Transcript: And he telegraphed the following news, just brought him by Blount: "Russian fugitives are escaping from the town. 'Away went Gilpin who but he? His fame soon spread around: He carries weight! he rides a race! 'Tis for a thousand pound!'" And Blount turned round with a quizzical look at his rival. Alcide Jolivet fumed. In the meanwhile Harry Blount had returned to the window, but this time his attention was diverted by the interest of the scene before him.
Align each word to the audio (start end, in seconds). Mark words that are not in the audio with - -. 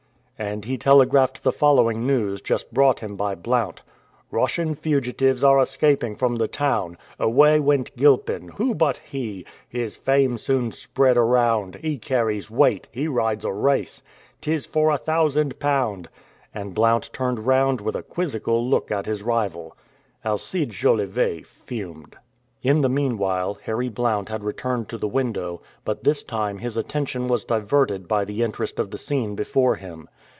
And 0.39 0.65
he 0.65 0.75
telegraphed 0.75 1.43
the 1.43 1.51
following 1.51 2.07
news, 2.07 2.41
just 2.41 2.73
brought 2.73 3.01
him 3.01 3.15
by 3.15 3.35
Blount: 3.35 3.83
"Russian 4.31 4.73
fugitives 4.73 5.43
are 5.43 5.59
escaping 5.61 6.15
from 6.15 6.37
the 6.37 6.47
town. 6.47 6.97
'Away 7.19 7.59
went 7.59 7.95
Gilpin 7.95 8.47
who 8.55 8.73
but 8.73 8.97
he? 8.97 9.45
His 9.69 9.97
fame 9.97 10.39
soon 10.39 10.71
spread 10.71 11.15
around: 11.15 11.75
He 11.75 11.99
carries 11.99 12.49
weight! 12.49 12.87
he 12.91 13.07
rides 13.07 13.45
a 13.45 13.53
race! 13.53 14.01
'Tis 14.41 14.65
for 14.65 14.89
a 14.89 14.97
thousand 14.97 15.59
pound!'" 15.59 16.09
And 16.55 16.73
Blount 16.73 17.11
turned 17.13 17.45
round 17.45 17.79
with 17.79 17.95
a 17.95 18.01
quizzical 18.01 18.67
look 18.67 18.89
at 18.89 19.05
his 19.05 19.21
rival. 19.21 19.77
Alcide 20.25 20.71
Jolivet 20.71 21.45
fumed. 21.45 22.15
In 22.63 22.81
the 22.81 22.89
meanwhile 22.89 23.59
Harry 23.65 23.89
Blount 23.89 24.29
had 24.29 24.43
returned 24.43 24.89
to 24.89 24.97
the 24.97 25.07
window, 25.07 25.61
but 25.85 26.03
this 26.03 26.23
time 26.23 26.57
his 26.57 26.77
attention 26.77 27.27
was 27.27 27.43
diverted 27.43 28.07
by 28.07 28.25
the 28.25 28.41
interest 28.41 28.79
of 28.79 28.89
the 28.89 28.97
scene 28.97 29.35
before 29.35 29.75
him. 29.75 30.09